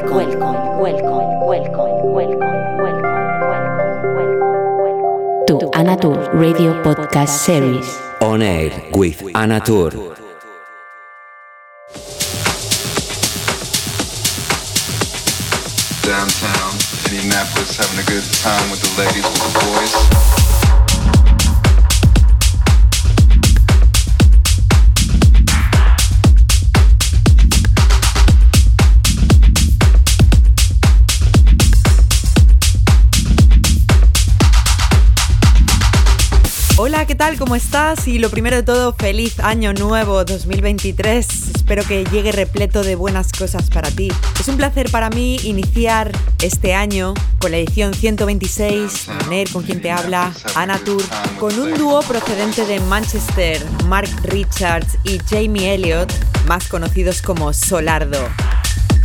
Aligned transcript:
welcome, 0.00 0.78
welcome, 0.78 1.40
welcome, 1.46 2.12
welcome, 2.12 2.40
welcome, 2.80 2.80
welcome, 2.80 4.14
welcome, 4.16 5.46
to 5.46 5.58
Anatur 5.76 6.32
Radio 6.32 6.82
Podcast 6.82 7.28
Series. 7.28 8.00
On 8.22 8.40
air 8.40 8.70
with 8.94 9.20
Anatur. 9.34 9.92
Downtown, 16.02 16.72
Indianapolis, 17.06 17.76
having 17.76 17.98
a 18.00 18.06
good 18.08 18.24
time 18.40 18.70
with 18.70 18.80
the 18.80 18.90
ladies, 18.98 19.24
with 19.24 19.42
the 19.44 19.52
boys. 19.60 20.41
Tal? 37.22 37.38
¿Cómo 37.38 37.54
estás? 37.54 38.08
Y 38.08 38.18
lo 38.18 38.30
primero 38.30 38.56
de 38.56 38.62
todo, 38.64 38.94
feliz 38.94 39.38
año 39.38 39.72
nuevo 39.72 40.24
2023. 40.24 41.50
Espero 41.54 41.84
que 41.84 42.04
llegue 42.06 42.32
repleto 42.32 42.82
de 42.82 42.96
buenas 42.96 43.30
cosas 43.30 43.70
para 43.70 43.92
ti. 43.92 44.08
Es 44.40 44.48
un 44.48 44.56
placer 44.56 44.90
para 44.90 45.08
mí 45.08 45.36
iniciar 45.44 46.10
este 46.42 46.74
año 46.74 47.14
con 47.38 47.52
la 47.52 47.58
edición 47.58 47.94
126, 47.94 49.06
tener 49.20 49.48
con 49.50 49.62
quien 49.62 49.80
te 49.80 49.92
habla, 49.92 50.32
Ana 50.56 50.78
Tour, 50.78 51.04
con 51.38 51.56
un 51.60 51.78
dúo 51.78 52.02
procedente 52.02 52.66
de 52.66 52.80
Manchester, 52.80 53.64
Mark 53.86 54.10
Richards 54.24 54.98
y 55.04 55.20
Jamie 55.20 55.74
Elliott, 55.74 56.12
más 56.48 56.66
conocidos 56.66 57.22
como 57.22 57.52
Solardo. 57.52 58.18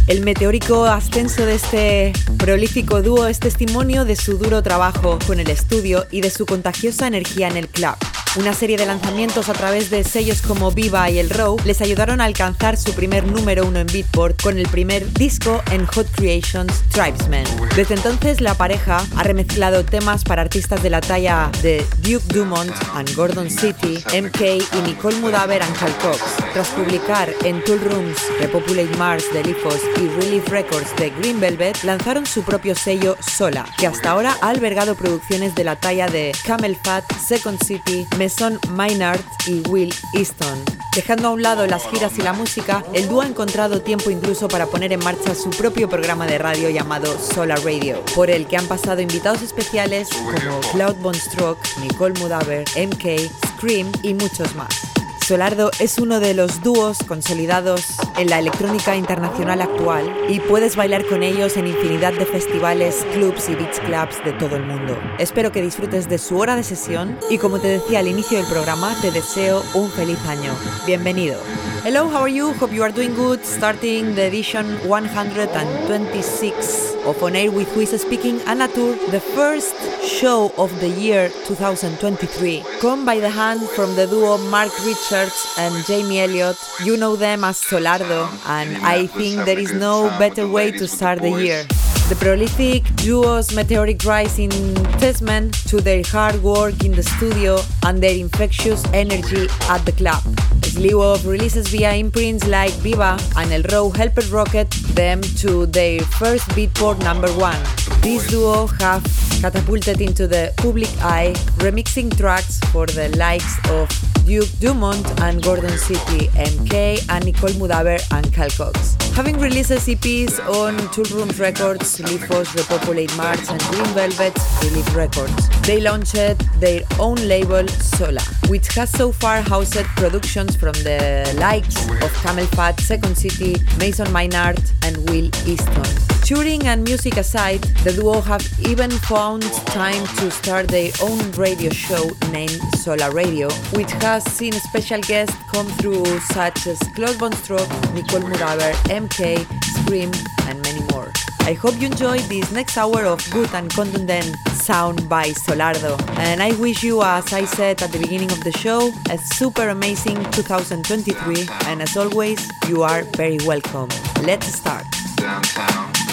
El 0.08 0.24
meteórico 0.24 0.86
ascenso 0.86 1.46
de 1.46 1.56
este 1.56 2.14
prolífico 2.38 3.02
dúo 3.02 3.28
es 3.28 3.40
testimonio 3.40 4.06
de 4.06 4.16
su 4.16 4.38
duro 4.38 4.64
trabajo 4.64 5.20
con 5.28 5.42
el 5.42 5.50
estudio 5.50 6.08
y 6.12 6.22
de 6.22 6.30
su 6.30 6.46
contagiosa 6.46 7.08
energía 7.08 7.50
en 7.50 7.58
el 7.58 7.68
club. 7.68 7.98
Una 8.36 8.54
serie 8.54 8.78
de 8.78 8.86
lanzamientos 8.86 9.50
a 9.50 9.54
través 9.54 9.90
de 9.90 10.04
sellos 10.04 10.42
como 10.42 10.72
Viva 10.72 11.10
y 11.10 11.18
El 11.18 11.30
Row 11.30 11.58
les 11.66 11.82
ayudaron 11.82 12.22
a 12.22 12.26
alcanzar 12.26 12.78
su 12.78 12.94
primer 12.94 13.26
número 13.26 13.66
uno 13.66 13.80
en 13.80 13.88
Beatport 13.88 14.42
con 14.44 14.60
el 14.60 14.68
primer 14.68 15.12
disco 15.14 15.64
en 15.72 15.86
Hot 15.88 16.08
Creations 16.12 16.72
Tribesmen. 16.90 17.46
Desde 17.76 17.96
entonces 17.96 18.42
la 18.42 18.54
pareja 18.54 19.04
ha 19.16 19.24
remezclado 19.24 19.84
temas 19.86 20.24
para 20.24 20.44
artistas 20.44 20.84
de 20.84 20.90
la 20.92 21.02
talla 21.02 21.50
de 21.64 21.84
Duke 22.00 22.26
Dumont 22.34 22.72
and 22.94 23.16
Gordon 23.16 23.50
City, 23.50 23.98
MK 24.14 24.42
y 24.42 24.82
Nicole 24.86 25.16
Mudaver 25.18 25.64
and 25.64 25.76
Cal 25.78 25.96
Cox. 25.98 26.22
Tras 26.54 26.68
publicar 26.70 27.34
en 27.44 27.64
Tool 27.64 27.82
Rooms, 27.82 28.18
Repopulate 28.40 28.96
Mars 28.98 29.26
de 29.34 29.44
Lifos 29.44 29.80
y 29.98 30.08
Relief 30.22 30.48
Records 30.50 30.96
de 30.98 31.10
Green 31.10 31.40
Velvet, 31.40 31.84
lanzaron 31.84 32.26
su 32.26 32.44
propio 32.44 32.76
sello 32.76 33.18
Sola, 33.20 33.66
que 33.78 33.88
hasta 33.88 34.12
ahora 34.12 34.38
ha 34.42 34.50
albergado 34.50 34.96
producciones 34.96 35.56
de 35.56 35.64
la 35.64 35.76
talla 35.76 36.08
de 36.08 36.34
Camel 36.46 36.78
Fat, 36.84 37.04
Second 37.14 37.64
City, 37.64 38.06
son 38.30 38.60
Maynard 38.70 39.22
y 39.46 39.62
Will 39.70 39.94
Easton. 40.14 40.64
Dejando 40.96 41.28
a 41.28 41.32
un 41.32 41.44
lado 41.44 41.68
las 41.68 41.88
giras 41.88 42.18
y 42.18 42.24
la 42.24 42.34
música, 42.34 42.84
el 42.94 43.08
dúo 43.08 43.22
ha 43.22 43.28
encontrado 43.28 43.82
tiempo 43.82 44.10
incluso 44.10 44.48
para 44.48 44.66
poner 44.66 44.92
en 44.92 45.04
marcha 45.04 45.36
su 45.36 45.52
propio 45.52 45.88
programa 45.88 46.26
de 46.26 46.40
radio 46.40 46.70
llamado 46.70 47.16
Solar 47.20 47.64
Radio, 47.64 48.04
por 48.16 48.32
el 48.32 48.48
que 48.48 48.58
han 48.58 48.66
pasado 48.66 49.00
invitados 49.02 49.44
especiales 49.44 50.10
como 50.10 50.60
Cloud 50.72 50.96
Von 50.96 51.16
Stroke, 51.16 51.62
Nicole 51.82 52.20
Mudaver, 52.20 52.66
MK, 52.76 53.30
Scream 53.56 53.92
y 54.02 54.16
muchos 54.16 54.56
más. 54.56 54.87
Solardo 55.28 55.72
es 55.82 55.98
uno 55.98 56.22
de 56.22 56.34
los 56.34 56.64
dúos 56.64 57.00
consolidados 57.06 57.82
en 58.18 58.30
la 58.30 58.40
electrónica 58.40 58.96
internacional 58.96 59.62
actual 59.62 60.10
y 60.30 60.40
puedes 60.40 60.78
bailar 60.78 61.06
con 61.06 61.22
ellos 61.22 61.58
en 61.58 61.68
infinidad 61.68 62.14
de 62.14 62.26
festivales, 62.26 63.06
clubs 63.12 63.50
y 63.50 63.56
beach 63.56 63.78
clubs 63.82 64.24
de 64.24 64.32
todo 64.32 64.56
el 64.56 64.64
mundo. 64.64 64.98
Espero 65.20 65.52
que 65.52 65.62
disfrutes 65.62 66.08
de 66.08 66.18
su 66.18 66.38
hora 66.38 66.56
de 66.56 66.64
sesión 66.64 67.20
y 67.30 67.40
como 67.40 67.60
te 67.60 67.68
decía 67.68 68.00
al 68.00 68.08
inicio 68.08 68.38
del 68.38 68.48
programa, 68.48 68.96
te 69.02 69.12
deseo 69.12 69.66
un 69.74 69.92
feliz 69.92 70.18
año. 70.30 70.56
Bienvenido. 70.86 71.42
Hello, 71.84 72.06
how 72.06 72.24
are 72.24 72.34
you? 72.34 72.54
Hope 72.60 72.74
you 72.74 72.84
are 72.84 72.94
doing 72.94 73.14
good. 73.14 73.40
Starting 73.44 74.16
the 74.16 74.28
edition 74.28 74.66
126 74.88 76.96
of 77.06 77.22
On 77.24 77.36
Air 77.36 77.52
with 77.52 77.68
Who 77.74 77.82
is 77.82 77.92
Speaking 78.02 78.40
Anatur, 78.40 78.98
the 79.12 79.22
first 79.22 79.76
show 80.04 80.52
of 80.58 80.72
the 80.82 80.90
year 80.90 81.30
2023. 81.48 82.64
Come 82.82 83.06
by 83.06 83.20
the 83.20 83.30
hand 83.30 83.62
from 83.70 83.96
the 83.96 84.08
duo 84.08 84.38
Mark 84.50 84.72
Richards 85.18 85.56
and 85.58 85.86
Jamie 85.86 86.20
Elliott. 86.20 86.58
You 86.84 86.98
know 86.98 87.16
them 87.16 87.44
as 87.44 87.60
Solardo, 87.62 88.30
and 88.48 88.78
I 88.86 89.08
think 89.08 89.46
there 89.46 89.58
is 89.58 89.74
no 89.74 90.10
better 90.20 90.48
way 90.48 90.72
to 90.72 90.88
start 90.88 91.22
the 91.22 91.32
year. 91.32 91.64
The 92.10 92.16
prolific 92.20 92.84
duo's 92.98 93.54
meteoric 93.54 94.04
rise 94.06 94.38
in 94.40 94.52
testament 95.00 95.56
to 95.70 95.82
their 95.82 96.04
hard 96.06 96.42
work 96.44 96.84
in 96.86 96.92
the 96.92 97.04
studio 97.04 97.60
and 97.86 98.02
their 98.02 98.16
infectious 98.16 98.84
energy 98.94 99.48
at 99.70 99.86
the 99.86 99.92
club. 99.92 100.24
A 100.64 100.68
slew 100.68 101.02
of 101.02 101.26
releases 101.26 101.68
via 101.68 101.94
imprints 101.94 102.46
like 102.48 102.74
Viva 102.86 103.18
and 103.38 103.52
El 103.52 103.64
Row 103.74 103.90
helped 103.90 104.30
rocket 104.30 104.70
them 105.02 105.22
to 105.42 105.66
their 105.66 106.00
first 106.02 106.48
beatport 106.50 107.00
number 107.04 107.32
one. 107.34 107.87
This 108.08 108.26
duo 108.28 108.68
have 108.80 109.04
catapulted 109.42 110.00
into 110.00 110.28
the 110.28 110.54
public 110.56 110.88
eye, 111.02 111.34
remixing 111.58 112.16
tracks 112.18 112.58
for 112.72 112.86
the 112.86 113.10
likes 113.18 113.58
of 113.70 113.90
Duke 114.26 114.48
Dumont 114.60 115.06
and 115.20 115.44
Gorgon 115.44 115.78
City, 115.78 116.30
MK 116.30 117.06
and 117.10 117.26
Nicole 117.26 117.50
Moudaber 117.60 118.00
and 118.14 118.34
Carl 118.34 118.50
Cox. 118.52 118.96
Having 119.14 119.40
released 119.40 119.72
EPs 119.72 120.40
on 120.40 120.78
Tool 120.94 121.18
Rooms 121.18 121.38
Records, 121.38 122.00
Lee 122.00 122.18
Foss, 122.18 122.56
Repopulate 122.56 123.16
Mars 123.18 123.50
and 123.50 123.60
Green 123.64 123.86
Velvet 123.88 124.40
Relief 124.64 124.96
Records, 124.96 125.50
they 125.64 125.82
launched 125.82 126.14
their 126.62 126.84
own 127.00 127.16
label 127.28 127.68
Sola, 127.68 128.22
which 128.48 128.68
has 128.76 128.90
so 128.90 129.12
far 129.12 129.42
housed 129.42 129.84
productions 129.98 130.56
from 130.56 130.74
the 130.88 131.36
likes 131.40 131.76
of 132.02 132.14
Camel 132.24 132.46
Fat, 132.56 132.80
Second 132.80 133.18
City, 133.18 133.58
Mason 133.80 134.10
Maynard 134.14 134.62
and 134.84 134.98
Will 135.10 135.30
Easton. 135.46 135.84
Touring 136.24 136.68
and 136.68 136.84
music 136.84 137.16
aside, 137.16 137.62
the 137.86 137.97
duo 137.98 138.22
have 138.22 138.46
even 138.70 138.92
found 138.92 139.42
time 139.74 140.06
to 140.18 140.30
start 140.30 140.68
their 140.68 140.92
own 141.02 141.32
radio 141.32 141.72
show 141.72 142.04
named 142.32 142.62
Solar 142.78 143.12
Radio, 143.12 143.50
which 143.74 143.92
has 144.04 144.24
seen 144.24 144.54
special 144.54 145.02
guests 145.02 145.36
come 145.52 145.66
through 145.80 146.06
such 146.20 146.68
as 146.68 146.78
Claude 146.94 147.16
Von 147.16 147.34
Stroke, 147.34 147.72
Nicole 147.96 148.22
Moudaber, 148.22 148.72
MK, 149.02 149.38
Skream, 149.78 150.12
and 150.48 150.62
many 150.62 150.82
more. 150.92 151.12
I 151.42 151.54
hope 151.54 151.80
you 151.80 151.88
enjoy 151.88 152.20
this 152.20 152.52
next 152.52 152.78
hour 152.78 153.04
of 153.04 153.20
good 153.32 153.52
and 153.56 153.68
contundent 153.72 154.36
sound 154.52 155.10
by 155.10 155.30
Solardo. 155.30 156.00
And 156.20 156.44
I 156.44 156.52
wish 156.60 156.84
you, 156.84 157.02
as 157.02 157.34
I 157.34 157.46
said 157.46 157.82
at 157.82 157.92
the 157.92 158.00
beginning 158.00 158.32
of 158.32 158.44
the 158.44 158.52
show, 158.52 158.92
a 159.10 159.18
super 159.18 159.70
amazing 159.70 160.18
2023. 160.34 161.48
And 161.66 161.82
as 161.82 161.98
always, 161.98 162.48
you 162.68 162.84
are 162.84 163.02
very 163.16 163.40
welcome. 163.44 163.90
Let's 164.22 164.54
start. 164.54 164.86
Downtown. 165.16 166.07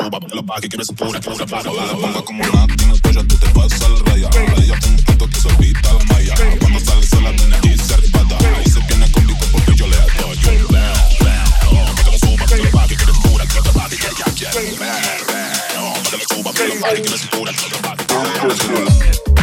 suba, 0.00 0.18
los 0.32 0.44
pa' 0.44 0.60
que 0.60 0.68
quieres 0.68 0.88
pura, 0.88 1.20
pura, 1.20 1.46
pura, 1.46 1.62
pura, 1.62 1.92
ponga 1.92 2.22
como 2.22 2.44
nata 2.44 2.84
en 2.84 2.90
el 2.90 3.02
cuello, 3.02 3.24
tú 3.26 3.36
te 3.36 3.46
pasas 3.50 3.82
al 3.82 4.00
raya. 4.06 4.30
Ella 4.56 4.78
tiene 4.80 4.96
un 4.96 5.04
punto 5.04 5.28
que 5.28 5.40
se 5.40 5.48
olvida 5.48 5.92
la 5.92 6.04
malla. 6.04 6.34
Cuando 6.60 6.80
sale, 6.80 7.02
se 7.02 7.16
tiene 7.16 7.74
y 7.74 7.78
se 7.78 7.94
arrebata. 7.94 8.36
Y 8.64 8.70
se 8.70 8.80
viene 8.80 9.12
conmigo 9.12 9.38
porque 9.52 9.74
yo 9.74 9.86
le 9.86 9.96
apoyo. 9.96 10.50
Leo, 10.50 10.66
leo, 10.70 11.94
que 11.96 12.02
te 12.04 12.10
lo 12.10 12.18
suba, 12.18 12.46
que 12.46 12.56
lo 12.56 12.70
pa' 12.70 12.88
que 12.88 12.96
quieres 12.96 13.18
pura, 13.18 13.46
que 13.46 13.54
lo 13.56 13.72
pa' 13.72 13.88
que 13.88 13.96
ya, 13.96 14.10
ya, 14.18 14.32
ya. 14.34 14.50
Leo, 14.52 14.78
leo, 14.78 15.92
que 16.02 16.10
te 16.10 16.42
lo 16.42 16.52
que 16.52 16.68
lo 16.68 16.80
pa' 16.80 16.94
que 16.94 17.02
quieres 17.02 17.26
pura, 17.26 17.52
que 17.52 17.58
que 17.58 17.74
ya, 17.74 19.34
ya. 19.34 19.39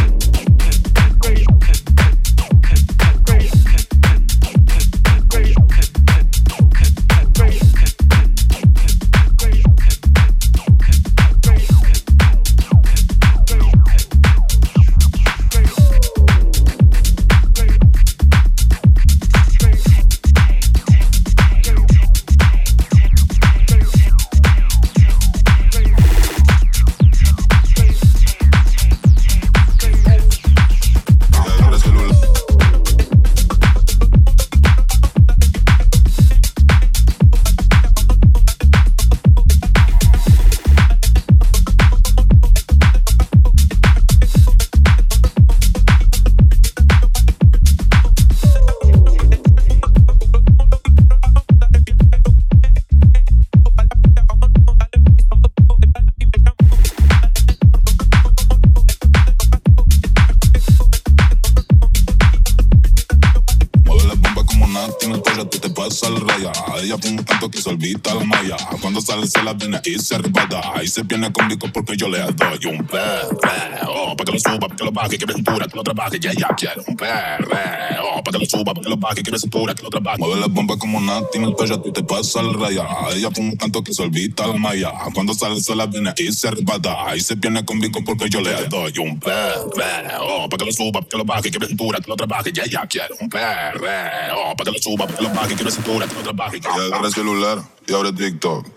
aquí 69.88 70.00
cerrada. 70.00 70.84
Y 70.84 70.88
se 70.88 71.04
viene 71.04 71.32
conmigo 71.32 71.68
porque 71.74 71.96
yo 71.96 72.08
le 72.08 72.20
doy 72.20 72.66
un 72.66 72.86
perreo. 72.86 74.16
Pa' 74.18 74.26
que 74.26 74.32
lo 74.32 74.40
suba, 74.40 74.60
pa' 74.60 74.76
que 74.76 74.84
lo 74.84 74.92
baje, 74.92 75.18
que 75.18 75.26
me 75.26 75.34
cintura, 75.34 75.68
que 75.68 75.76
lo 75.76 75.84
trabaje. 75.84 76.20
Ya, 76.20 76.34
ya, 76.34 76.48
quiero 76.56 76.84
un 76.88 76.96
perreo. 76.96 78.24
Pa' 78.24 78.32
que 78.32 78.40
lo 78.40 78.46
suba, 78.46 78.74
pa' 78.74 78.82
que 78.82 78.90
lo 78.90 78.98
baje, 78.98 79.24
que 79.24 79.32
me 79.32 79.40
cintura, 79.40 79.74
que 79.74 79.84
lo 79.84 79.90
trabaje. 79.90 80.18
Mueve 80.20 80.42
la 80.42 80.48
bomba 80.48 80.78
como 80.78 81.00
Nati, 81.00 81.38
en 81.38 81.44
el 81.46 81.56
pecho 81.56 81.80
tú 81.80 81.92
te 81.92 82.04
pasas 82.04 82.44
el 82.44 82.54
raya. 82.54 82.86
Ella 83.14 83.30
como 83.34 83.50
un 83.50 83.58
canto 83.58 83.84
que 83.84 83.94
se 83.94 84.04
olvida 84.04 84.48
la 84.48 84.54
malla. 84.54 84.92
Cuando 85.14 85.34
sale 85.34 85.60
sola 85.62 85.86
viene 85.86 86.10
aquí 86.10 86.32
cerrada. 86.32 87.16
Y 87.16 87.22
se 87.22 87.36
viene 87.36 87.64
conmigo 87.64 88.00
porque 88.06 88.30
yo 88.30 88.42
le 88.42 88.68
doy 88.68 88.94
un 89.00 89.20
perreo. 89.20 90.50
Pa' 90.50 90.58
que 90.58 90.66
lo 90.66 90.72
suba, 90.72 91.02
pa' 91.02 91.08
que 91.08 91.18
lo 91.18 91.26
baje, 91.26 91.52
que 91.52 91.60
me 91.60 91.68
cintura, 91.68 92.00
que 92.00 92.10
lo 92.10 92.16
trabaje. 92.16 92.52
Ya, 92.52 92.66
ya, 92.66 92.86
quiero 92.88 93.16
un 93.20 93.30
perreo. 93.30 94.56
Pa' 94.58 94.64
que 94.64 94.72
lo 94.72 94.80
suba, 94.80 95.08
pa' 95.08 95.16
que 95.16 95.24
lo 95.24 95.30
baje, 95.30 95.56
que 95.56 95.64
me 95.64 95.72
que 95.72 96.16
lo 96.16 96.24
trabaje. 96.24 96.60
Agarra 96.68 97.08
el 97.08 97.14
celular 97.14 97.64
y 97.88 97.94
abre 97.94 98.12
TikTok 98.12 98.77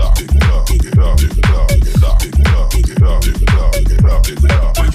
up, 0.00 0.14
dig 0.14 0.28
it 0.34 0.44
up, 0.44 0.66
dig 0.66 0.84
it 0.84 0.98
up, 0.98 1.16
dig 1.16 1.38
it 1.38 1.50
up, 1.50 1.68
dig 1.68 1.86
it 1.86 2.04
up, 2.04 2.18
dig 2.18 2.38
it 2.38 2.52
up, 2.52 2.70
dig 2.70 2.90
it 2.90 3.02
up, 3.02 3.22
dig 3.22 3.42
it 3.42 4.04
up, 4.04 4.22
dig 4.22 4.44
it 4.44 4.50
up. 4.52 4.85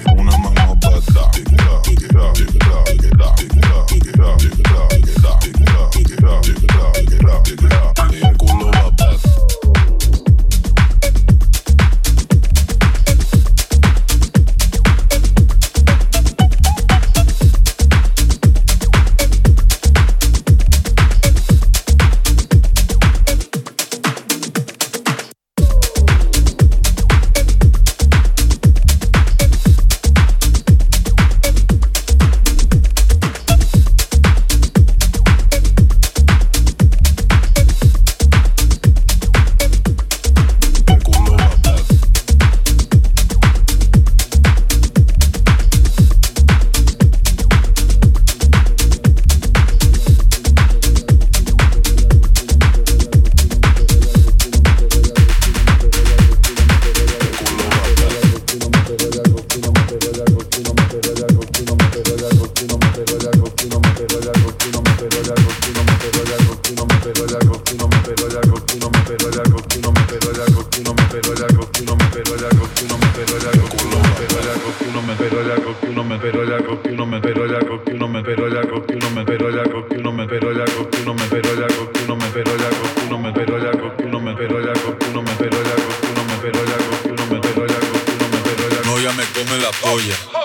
Oh 89.94 89.98
yeah. 89.98 90.41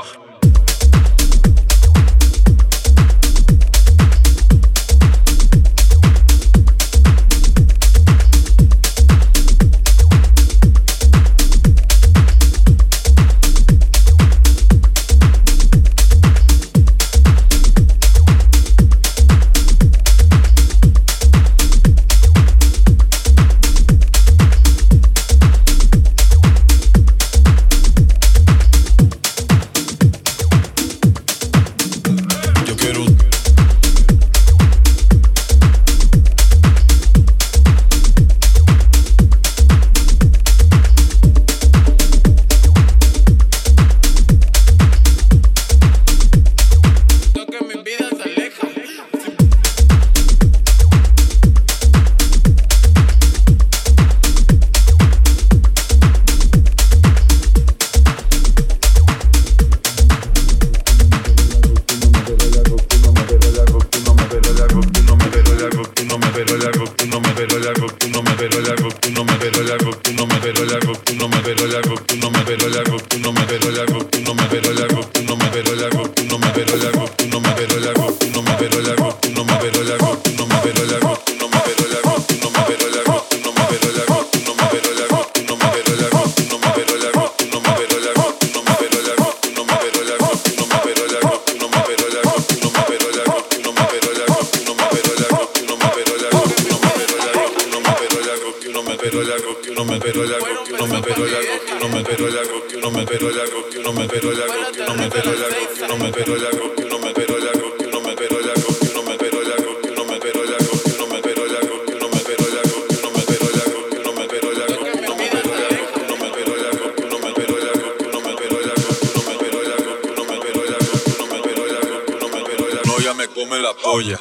novia 122.97 123.13
me 123.13 123.29
come 123.29 123.59
la 123.59 123.75
polla, 123.75 124.19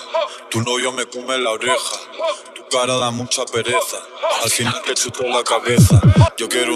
tu 0.49 0.61
novio 0.61 0.91
me 0.91 1.05
come 1.07 1.37
la 1.37 1.51
oreja, 1.51 1.97
tu 2.53 2.61
cara 2.69 2.97
da 2.97 3.09
mucha 3.09 3.45
pereza, 3.45 4.05
al 4.43 4.49
final 4.49 4.81
te 4.81 4.93
chuto 4.93 5.23
la 5.23 5.41
cabeza. 5.43 6.01
Yo 6.37 6.49
quiero 6.49 6.75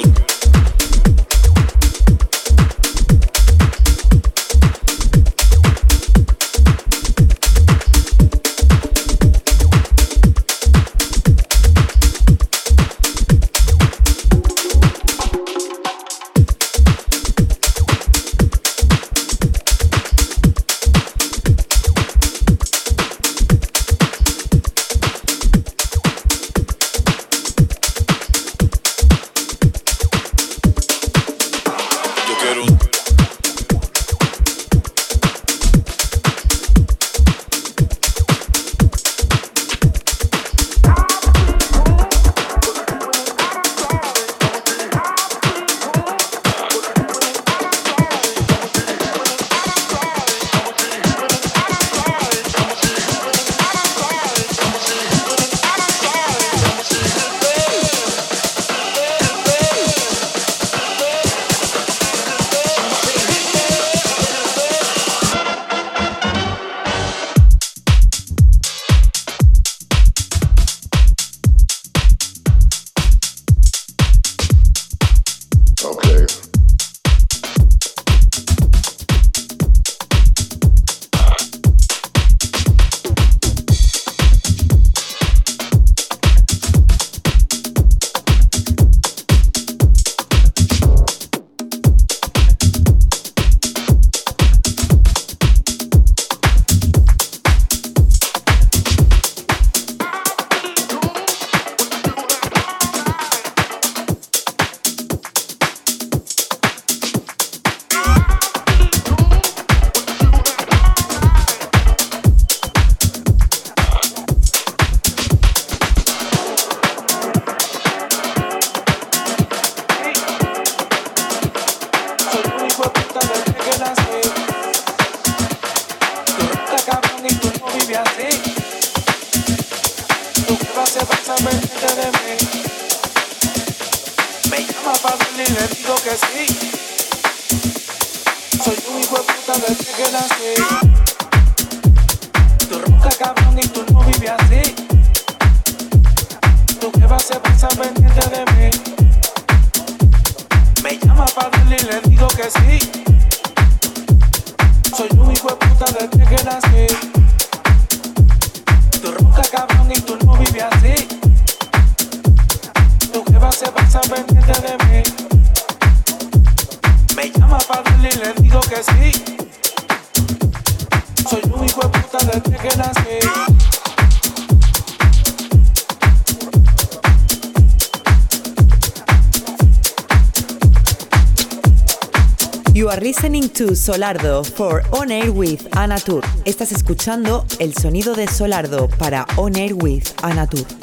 Solardo 183.89 184.43
for 184.43 184.83
On 184.91 185.09
Air 185.09 185.31
with 185.31 185.61
Anatur. 185.75 186.23
Estás 186.45 186.71
escuchando 186.71 187.43
el 187.57 187.73
sonido 187.73 188.13
de 188.13 188.27
Solardo 188.27 188.87
para 188.87 189.25
On 189.35 189.55
Air 189.55 189.73
with 189.73 190.03
Anatur. 190.21 190.78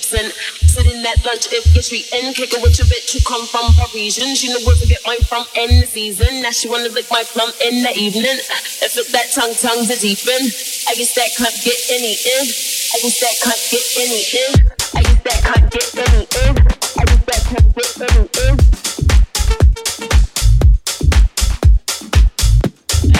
Street 0.00 0.20
and 0.24 0.32
sit 0.32 0.86
in 0.92 1.02
that 1.02 1.24
lunch 1.24 1.46
if 1.52 1.64
you're 1.74 1.82
treating. 1.82 2.32
kick 2.34 2.52
it 2.52 2.62
with 2.62 2.78
your 2.78 2.86
bitch 2.88 3.12
who 3.12 3.20
come 3.22 3.46
from 3.46 3.70
Parisian. 3.78 4.34
She 4.34 4.48
know 4.48 4.60
where 4.66 4.76
to 4.76 4.86
get 4.86 5.00
mine 5.06 5.22
from 5.28 5.44
in 5.54 5.80
the 5.80 5.86
season. 5.86 6.42
Now 6.42 6.50
she 6.50 6.68
wanna 6.68 6.88
lick 6.88 7.06
my 7.10 7.22
plum 7.22 7.50
in 7.64 7.82
the 7.82 7.92
evening. 7.94 8.38
And 8.82 8.90
flip 8.90 9.06
that 9.12 9.30
tongue, 9.34 9.54
tongue 9.54 9.86
to 9.86 9.96
deepen. 9.96 10.40
I 10.88 10.94
guess 10.96 11.14
that 11.14 11.30
can't 11.36 11.58
get 11.62 11.78
any 11.90 12.16
in. 12.16 12.44
I 12.48 12.96
guess 13.02 13.20
that 13.20 13.36
can't 13.44 13.64
get 13.70 13.86
any 14.00 14.22
in. 14.24 14.52
I 14.94 15.02
guess 15.02 15.20
that 15.22 15.40
can't 15.44 15.66
get 15.70 15.88
any 16.00 16.22
in. 16.24 16.54
I 16.96 17.04
guess 17.04 17.24
that 17.28 17.42
can't 17.44 17.70
get 17.74 17.90
any 18.00 18.88
in. 18.88 18.93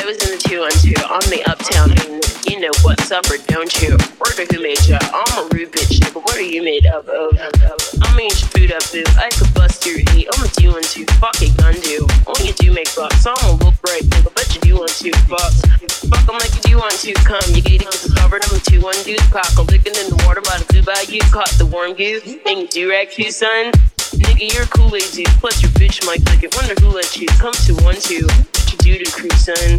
I 0.05 0.07
was 0.07 0.21
in 0.21 0.37
the 0.37 0.43
two 0.45 0.61
on 0.61 0.69
two 0.85 0.93
on 1.09 1.25
the 1.33 1.41
uptown 1.49 1.89
and 2.05 2.21
you 2.45 2.61
know 2.61 2.69
what's 2.85 3.09
up 3.09 3.25
or 3.33 3.41
don't 3.49 3.73
you? 3.81 3.97
Word 4.21 4.37
who 4.37 4.61
made 4.61 4.77
ya? 4.85 5.01
I'm 5.01 5.33
a 5.41 5.49
rude 5.49 5.73
bitch, 5.73 5.97
but 6.13 6.21
what 6.21 6.37
are 6.37 6.45
you 6.45 6.61
made 6.61 6.85
up 6.85 7.09
of? 7.09 7.33
I 7.41 8.13
mean, 8.13 8.29
food 8.53 8.69
up, 8.69 8.85
boo. 8.93 9.01
I 9.17 9.33
could 9.33 9.49
bust 9.57 9.89
your 9.89 10.05
heat. 10.13 10.29
I'm 10.29 10.45
a 10.45 10.49
do 10.61 10.77
one 10.77 10.85
two. 10.85 11.09
Fuck 11.17 11.41
it, 11.41 11.57
gun 11.57 11.73
do. 11.81 12.05
Only 12.29 12.53
you 12.53 12.57
do 12.61 12.69
make 12.77 12.93
bucks. 12.93 13.25
I'm 13.25 13.33
a 13.49 13.57
look 13.65 13.81
right, 13.89 14.05
nigga, 14.05 14.29
but 14.29 14.45
you 14.53 14.61
do 14.61 14.77
want 14.77 14.93
to. 14.93 15.09
Fucks. 15.25 15.65
Fuck, 16.05 16.29
I'm 16.29 16.37
like 16.37 16.53
you 16.53 16.61
do 16.69 16.77
want 16.77 17.01
to. 17.01 17.17
Come, 17.25 17.41
you 17.57 17.65
get 17.65 17.81
it, 17.81 17.89
get 17.89 18.13
covered. 18.21 18.45
I'm 18.45 18.61
a 18.61 18.61
two 18.61 18.85
one 18.85 19.01
dude. 19.09 19.25
Cock, 19.33 19.57
I'm 19.57 19.65
licking 19.73 19.97
in 19.97 20.13
the 20.13 20.21
water 20.29 20.45
by 20.45 20.61
the 20.61 20.69
blue 20.69 20.85
you. 21.09 21.25
Caught 21.33 21.57
the 21.57 21.65
warm 21.65 21.97
goose. 21.97 22.29
You 22.29 22.69
do 22.69 22.93
rag 22.93 23.09
too, 23.09 23.33
son? 23.33 23.73
Nigga, 24.21 24.53
you're 24.53 24.69
a 24.69 24.69
Kool-Aid 24.69 25.17
dude. 25.17 25.33
Plus 25.41 25.65
your 25.65 25.73
bitch 25.81 26.05
might 26.05 26.21
click 26.29 26.45
it. 26.45 26.53
Wonder 26.61 26.77
who 26.85 26.93
let 26.93 27.17
you 27.17 27.27
come 27.41 27.57
to 27.65 27.73
one 27.81 27.97
two. 27.97 28.29
You 28.75 28.99
do 28.99 29.05
to 29.05 29.13
crew, 29.13 29.31
son? 29.31 29.79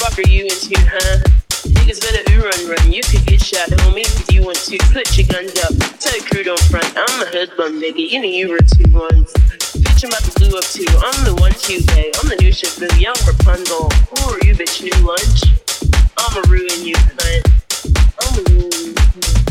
Fuck 0.00 0.16
are 0.16 0.26
you 0.26 0.44
into, 0.44 0.72
huh? 0.72 1.20
Niggas 1.68 2.00
better 2.00 2.24
ooh 2.32 2.48
run 2.48 2.70
run. 2.70 2.90
You 2.90 3.02
could 3.02 3.26
get 3.26 3.42
shot, 3.42 3.68
homie, 3.68 4.08
if 4.08 4.32
you 4.32 4.42
want 4.42 4.56
to. 4.56 4.78
Put 4.88 5.18
your 5.18 5.28
guns 5.28 5.52
up. 5.60 5.76
Tell 6.00 6.16
your 6.16 6.24
crew 6.24 6.42
don't 6.42 6.58
front. 6.60 6.88
I'm 6.96 7.22
a 7.22 7.26
hoodlum, 7.26 7.78
nigga. 7.78 8.08
You 8.08 8.20
know 8.20 8.28
you 8.28 8.48
were 8.48 8.58
two 8.58 8.88
ones. 8.90 9.34
Bitch, 9.76 10.04
I'm 10.04 10.08
about 10.08 10.24
to 10.24 10.32
blue 10.40 10.56
up 10.56 10.64
too. 10.64 10.86
I'm 10.88 11.24
the 11.24 11.34
one 11.42 11.52
Tuesday. 11.52 12.10
I'm 12.22 12.28
the 12.30 12.36
new 12.36 12.52
ship, 12.52 12.70
the 12.80 12.88
young 12.98 13.16
Rapunzel. 13.26 13.90
Who 13.90 14.32
are 14.32 14.40
you, 14.46 14.54
bitch? 14.54 14.80
New 14.80 14.96
lunch? 15.04 15.44
I'ma 16.16 16.40
ruin 16.48 16.88
you, 16.88 16.94
cunt. 16.96 17.44
I'ma 18.22 18.40
ruin 18.48 18.96
you. 18.96 19.45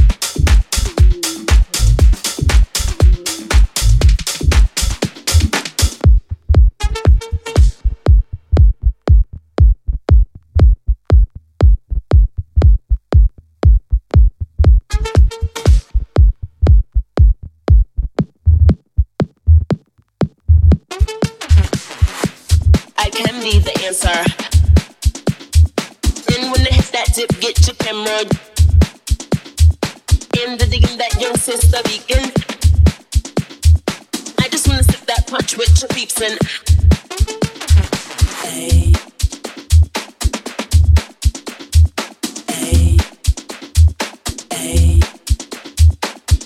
Be 23.46 23.60
the 23.60 23.86
answer. 23.86 24.10
And 26.34 26.52
when 26.52 26.64
they 26.64 26.74
hit 26.74 26.90
that 26.94 27.14
dip, 27.14 27.30
get 27.40 27.56
your 27.68 27.76
camera. 27.76 28.22
In 30.42 30.58
the 30.58 30.66
digging 30.66 30.98
that 30.98 31.16
young 31.22 31.38
sister 31.38 31.78
vegan. 31.86 32.32
I 34.40 34.50
just 34.50 34.68
wanna 34.68 34.82
sip 34.82 35.06
that 35.06 35.28
punch 35.28 35.58
with 35.58 35.80
your 35.80 35.90
peeps 35.90 36.20
and. 36.22 36.40
Hey. 38.42 38.94
Hey. 42.50 42.98
Hey. 44.52 45.02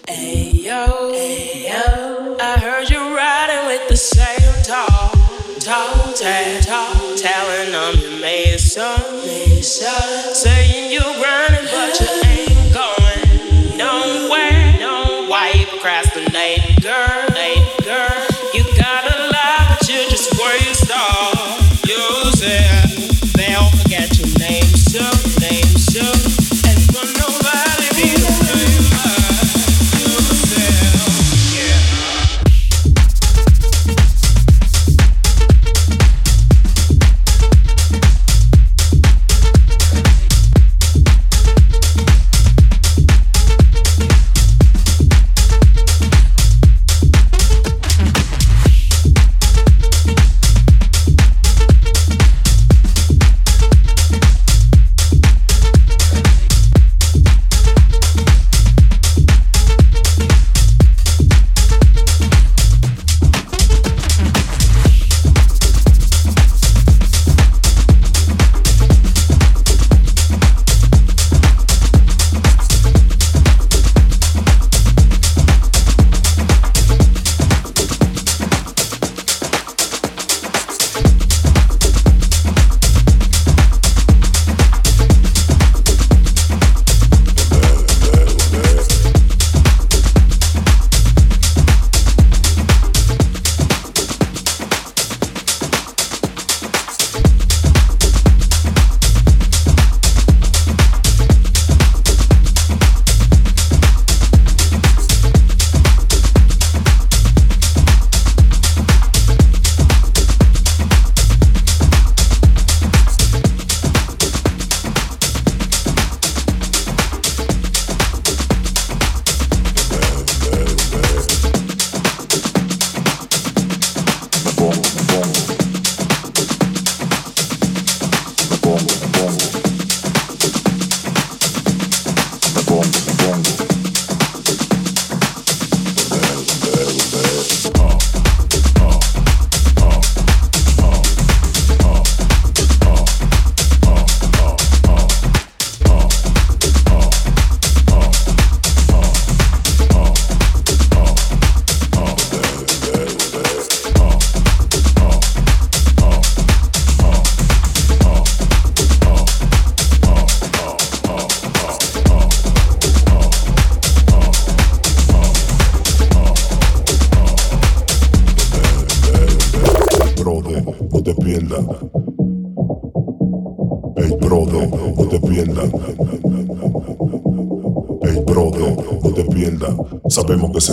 Hey, 0.06 0.52
yo. 0.52 1.12
Hey, 1.14 1.39
saying 9.70 10.09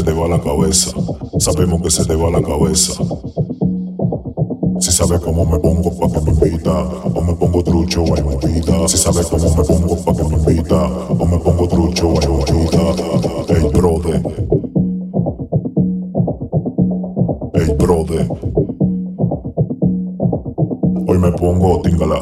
te 0.06 0.12
va 0.12 0.28
la 0.28 0.40
cabeza. 0.40 0.92
Sabemos 1.40 1.82
que 1.82 1.90
se 1.90 2.04
te 2.04 2.14
va 2.14 2.30
la 2.30 2.40
cabeza. 2.40 2.94
Si 4.78 4.92
sabes 4.92 5.18
cómo 5.20 5.44
me 5.44 5.58
pongo 5.58 5.90
pa' 5.98 6.08
que 6.12 6.20
me 6.20 6.30
invita, 6.30 6.80
o 7.12 7.20
me 7.22 7.34
pongo 7.34 7.64
trucho 7.64 8.04
o 8.04 8.16
invita. 8.16 8.86
Si 8.86 8.98
sabes 8.98 9.26
cómo 9.26 9.52
me 9.56 9.64
pongo 9.64 9.96
pa' 10.04 10.14
que 10.14 10.22
me 10.22 10.36
invita, 10.36 10.86
o 11.08 11.26
me 11.26 11.38
pongo 11.38 11.66
trucho 11.66 12.10
o 12.10 12.20
invita. 12.22 12.78
El 13.48 13.64
brode. 13.72 14.22
El 17.54 17.74
brode. 17.74 18.28
Hoy 21.08 21.18
me 21.18 21.32
pongo 21.32 21.82
tingala. 21.82 22.20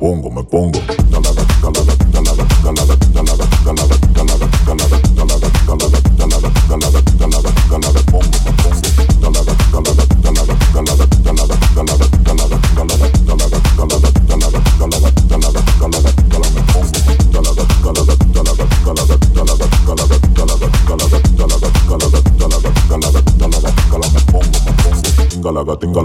pongo, 0.00 0.30
me 0.30 0.42
pongo. 0.44 1.09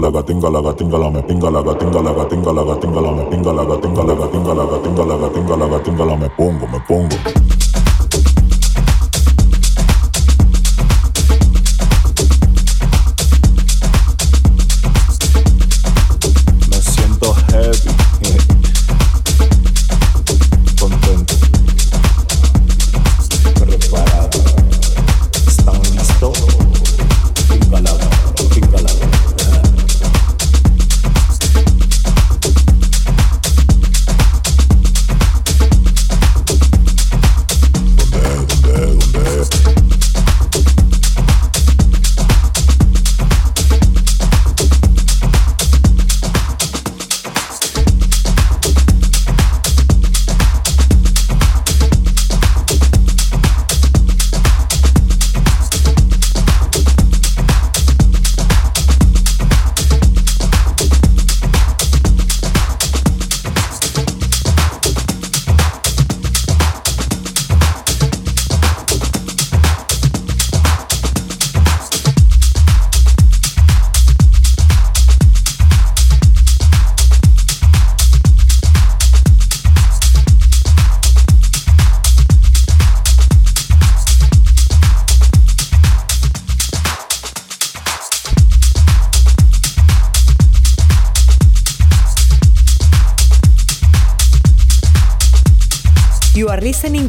la 0.00 0.10
gatinga 0.10 0.48
la 0.50 0.60
gatinga 0.60 0.98
la 0.98 1.10
me 1.10 1.22
pinga 1.22 1.50
la 1.50 1.62
gatinga 1.62 2.02
la 2.02 2.12
gatinga 2.12 2.52
la 2.52 2.64
gatinga 2.64 3.00
la 3.00 3.12
me 3.12 3.24
pinga 3.24 3.52
la 3.52 3.64
gatinga 3.64 4.04
la 4.04 4.14
gatinga 4.14 4.54
la 4.54 4.66
gatinga 4.66 5.04
la 5.04 5.16
gatinga 5.16 5.56
la 5.56 5.66
gatinga 5.66 6.04
la 6.04 6.16
me 6.16 6.28
pongo 6.30 6.66
me 6.66 6.80
pongo. 6.80 7.65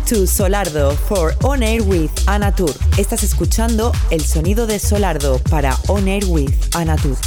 To 0.07 0.25
Solardo 0.25 0.95
for 0.95 1.33
On 1.43 1.61
Air 1.61 1.83
with 1.83 2.11
Anatur. 2.27 2.73
Estás 2.97 3.23
escuchando 3.23 3.91
el 4.09 4.23
sonido 4.23 4.65
de 4.65 4.79
Solardo 4.79 5.39
para 5.49 5.75
On 5.89 6.07
Air 6.07 6.23
with 6.27 6.53
Anatur. 6.73 7.17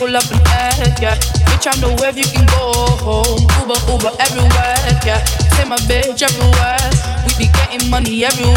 Pull 0.00 0.16
up 0.16 0.24
an 0.32 0.40
egg, 0.80 0.96
yeah. 1.04 1.14
Bitch, 1.44 1.68
I'm 1.68 1.76
the 1.84 1.92
wave, 2.00 2.16
you 2.16 2.24
can 2.24 2.48
go 2.56 2.72
home. 3.04 3.44
Uber, 3.60 3.76
Uber 3.84 4.16
everywhere, 4.16 4.80
yeah. 5.04 5.20
Say 5.52 5.68
my 5.68 5.76
bitch 5.84 6.24
everywhere. 6.24 6.88
We 7.28 7.36
be 7.36 7.52
getting 7.52 7.84
money 7.92 8.24
everywhere, 8.24 8.49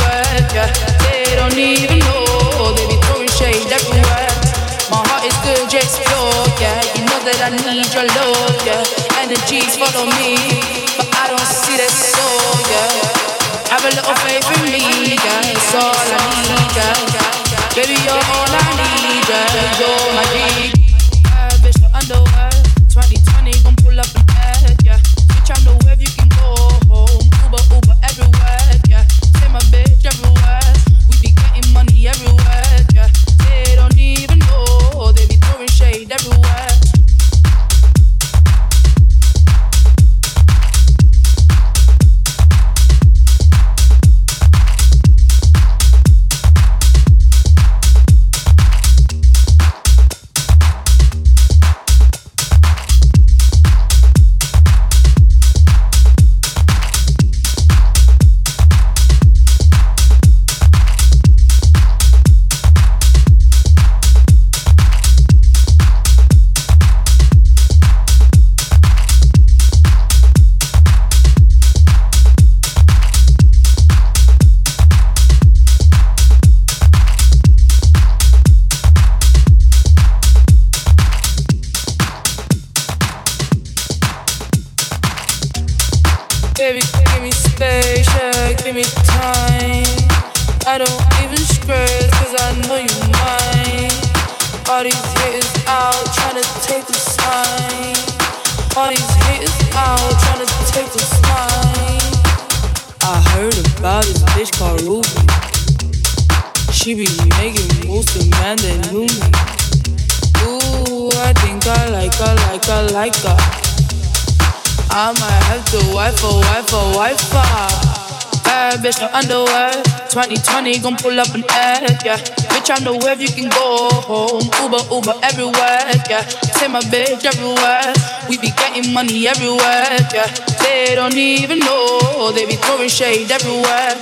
2020 120.13 120.77
gon' 120.85 120.95
pull 120.97 121.19
up 121.19 121.33
an 121.33 121.41
egg, 121.57 121.97
yeah. 122.05 122.21
Bitch, 122.53 122.69
I'm 122.69 122.85
the 122.85 122.93
wave, 123.01 123.17
you 123.17 123.33
can 123.33 123.49
go 123.49 123.89
home. 124.05 124.45
Uber, 124.61 124.85
Uber 124.93 125.17
everywhere, 125.25 125.89
yeah. 126.05 126.21
Take 126.53 126.69
my 126.69 126.85
bitch 126.85 127.25
everywhere. 127.25 127.89
We 128.29 128.37
be 128.37 128.53
getting 128.53 128.93
money 128.93 129.25
everywhere, 129.25 129.97
yeah. 130.13 130.29
They 130.61 130.93
don't 130.93 131.17
even 131.17 131.57
know, 131.65 132.29
they 132.29 132.45
be 132.45 132.61
throwing 132.61 132.93
shade 132.93 133.33
everywhere. 133.33 133.97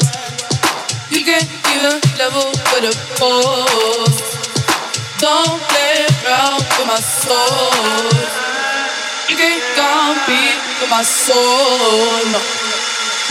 You 1.08 1.24
can't 1.24 1.48
even 1.80 1.96
level 2.20 2.52
with 2.76 2.92
a 2.92 2.96
post. 3.16 4.20
Don't 5.24 5.64
play 5.72 6.12
around 6.28 6.60
with 6.76 6.88
my 6.92 7.00
soul. 7.00 8.12
You 9.32 9.40
can't 9.40 9.64
compete 9.80 10.60
with 10.76 10.92
my 10.92 11.04
soul, 11.08 12.36
no. 12.36 12.61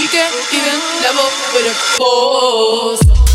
You 0.00 0.08
can't 0.08 0.34
even 0.54 0.80
level 1.02 1.28
with 1.52 1.66
a 1.66 1.74
post. 1.98 3.29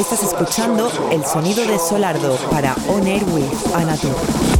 Estás 0.00 0.22
escuchando 0.22 0.90
el 1.12 1.22
sonido 1.26 1.62
de 1.66 1.78
Solardo 1.78 2.34
para 2.50 2.74
On 2.88 3.06
Air 3.06 3.22
with 3.24 3.74
Anatol. 3.74 4.59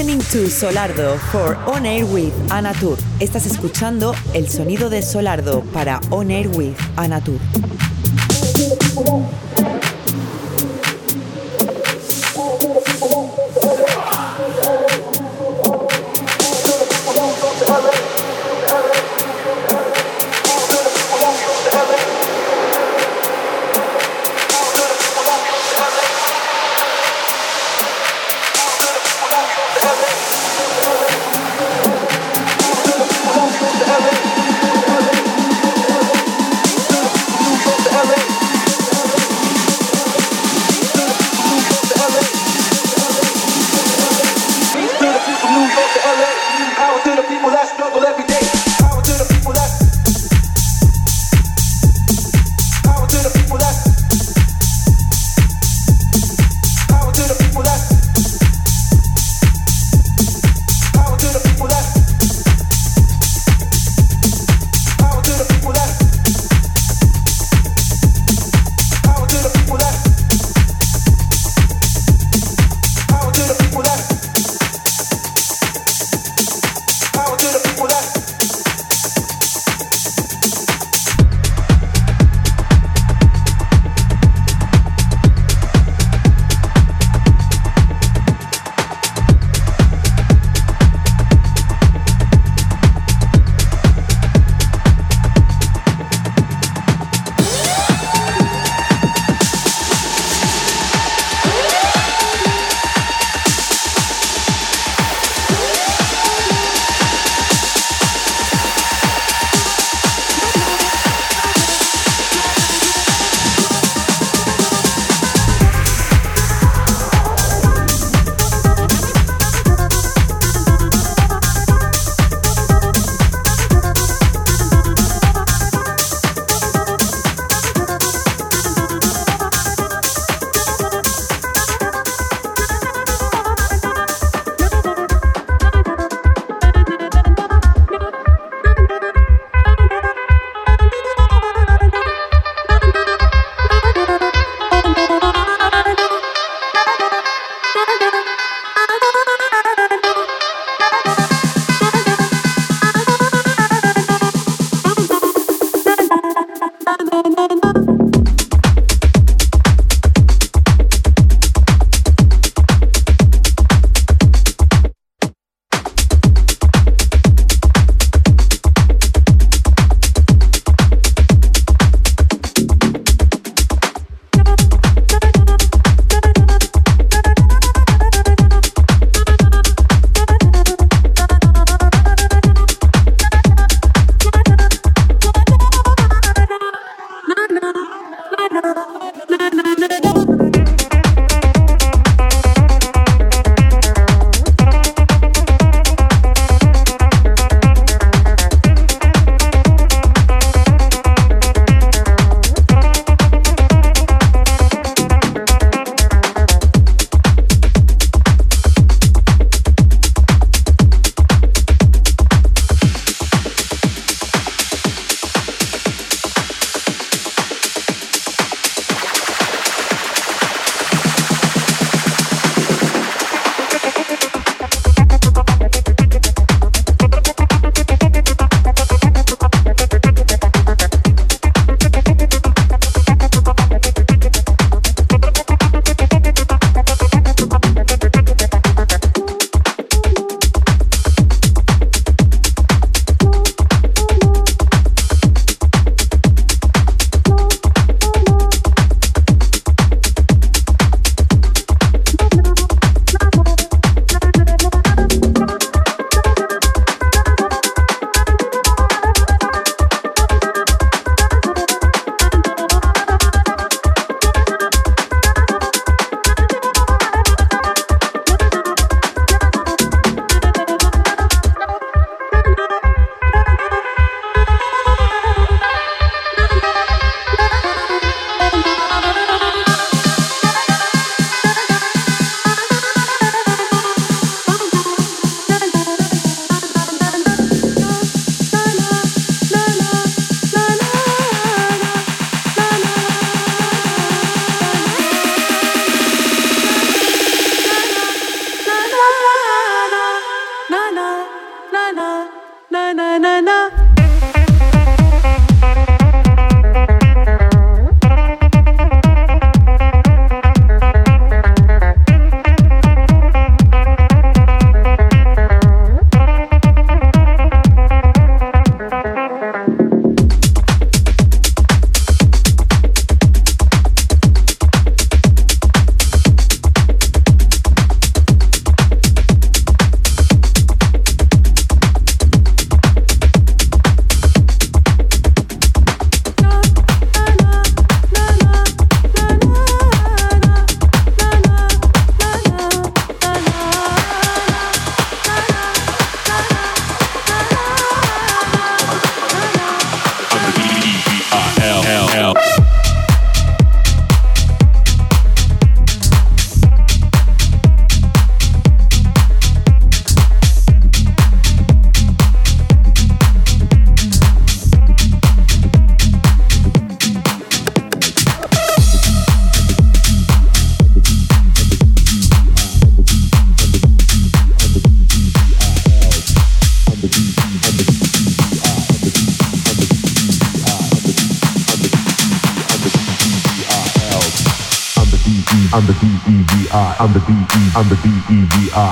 Listening 0.00 0.20
to 0.30 0.48
Solardo 0.48 1.18
for 1.30 1.56
On 1.66 1.84
Air 1.84 2.06
with 2.06 2.32
Anatur. 2.50 2.96
Estás 3.18 3.44
escuchando 3.44 4.14
el 4.32 4.48
sonido 4.48 4.88
de 4.88 5.02
Solardo 5.02 5.60
para 5.74 6.00
On 6.08 6.30
Air 6.30 6.48
with 6.48 6.74
Anatur. 6.96 7.38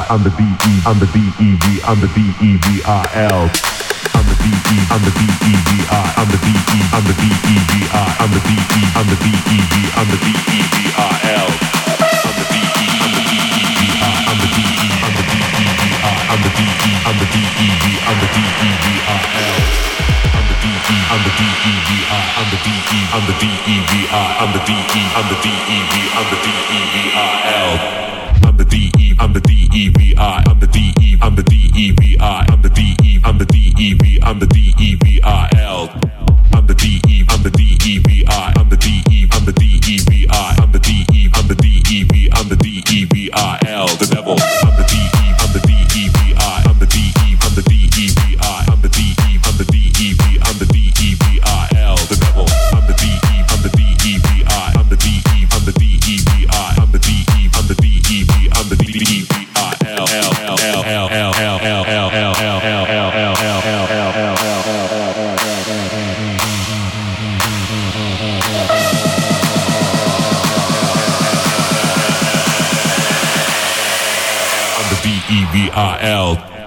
I'm 0.09 0.25
the 0.25 0.31
B-E, 0.31 0.81
I'm 0.89 0.99
the 0.99 1.05
B-E-V, 1.05 1.85
I'm 1.85 2.01
the 2.01 2.09
B-E-V-I-L. 2.09 3.41
I'm 4.17 4.25
the 4.25 4.37
B-E, 4.41 4.77
I'm 4.89 5.05
the 5.05 5.13
B-E-V-I, 5.13 6.01
I'm 6.17 6.29
the 6.33 6.41
B-E, 6.41 6.81
I'm 6.97 7.05
the 7.05 7.13
B-E-V-I, 7.13 8.17
I'm 8.17 8.33
the 8.33 8.41
B-E, 8.41 8.81
I'm 8.97 9.05
the 9.05 9.21
B-E-V, 9.21 9.75
I'm 10.01 10.09
the 10.09 10.17
B-E-V-I-L. 10.17 11.49
I'm 12.25 12.41
the 12.41 12.49
B-E, 12.49 12.89
I'm 13.05 13.13
the 13.13 13.21
B-E-V-I, 13.29 14.09
I'm 14.33 14.41
the 14.41 14.49
B-E, 14.49 14.89
I'm 15.05 15.13
the 15.13 15.25
B-E-V-I, 15.29 16.09
I'm 16.33 16.41
the 16.41 16.53
B-E, 16.57 16.89
I'm 17.05 17.19
the 17.21 17.29
B-E-V, 17.29 17.85
I'm 18.01 18.19
the 18.19 18.29
B-E-V-I-L. 18.33 19.69
I'm. 27.29 28.18
D-E-V-I, 29.71 30.45
I'm 30.49 30.61
the 30.61 30.67
D-E, 30.67 31.19
I'm 31.21 31.35
the 31.35 31.43
D-E-V-I, 31.43 32.47
I'm 32.49 32.63
the 32.63 32.71
D-E, 32.71 33.21
I'm 33.23 33.37
the 33.37 33.45
D-E-V, 33.45 34.19
I'm 34.23 34.39
the 34.39 34.47
D-E-V-I-L. 34.47 36.01
I'm 36.55 36.67
the 36.67 36.75
D-E, 36.75 37.27
I'm 37.29 37.43
the 37.43 37.51
D-E-V-I, 37.51 38.53
I'm 38.57 38.69
the 38.71 38.77
D-E, 38.77 39.29
I'm 39.31 39.45
the 39.45 39.53
D-E-V-I, 39.53 40.57
I'm 40.63 40.73
the 40.73 40.79
D-E, 40.79 41.31
I'm 41.35 41.49
the 41.49 41.55
D-E-V, 41.55 42.31
I'm 42.33 42.49
the 42.49 42.57
D-E-V-I-L, 42.57 43.87
the 43.97 44.07
devil. 44.07 44.48
L. 76.01 76.58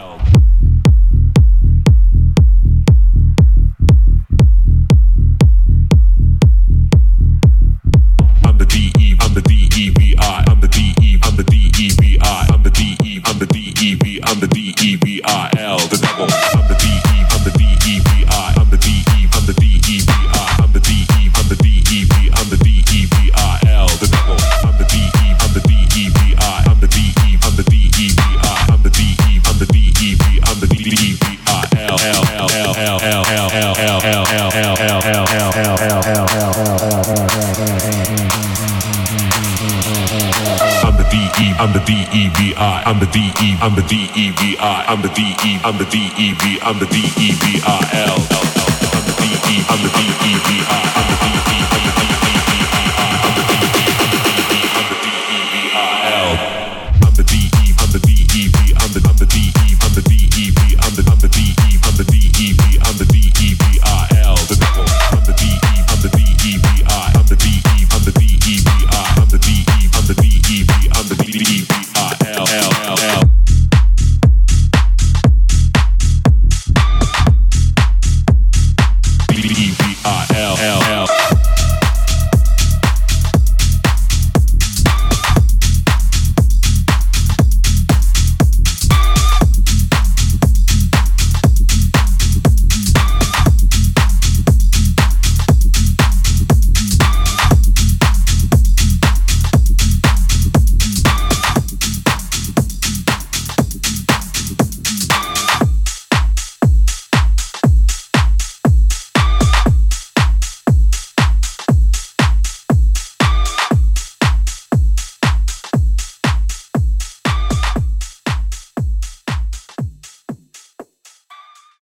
I'm 42.91 42.99
the 42.99 43.05
D 43.05 43.31
E. 43.39 43.55
I'm 43.61 43.73
the 43.73 43.83
D 43.83 44.11
E 44.17 44.31
V 44.31 44.57
I. 44.59 44.83
I'm 44.85 45.01
the 45.01 45.07
D 45.07 45.21
E. 45.47 45.61
I'm 45.63 45.77
the 45.77 45.85
D 45.85 46.11
E 46.17 46.33
V. 46.33 46.59
I'm 46.61 46.77
the 46.77 46.85
D 46.87 46.97
E 47.23 47.31
V 47.31 47.61
I 47.63 47.79
L. 48.03 48.19
I'm 48.19 49.05
the 49.07 49.15
D 49.15 49.31
E. 49.31 49.63
I'm 49.71 49.79
the 49.79 49.91
D 49.95 49.99
E 50.27 50.31
V 50.35 50.49
I. 50.67 50.81
I'm 50.99 51.07
the 51.07 51.17
D 51.23 51.55
E. 51.55 51.60